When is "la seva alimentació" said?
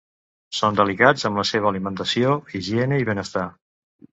1.41-2.33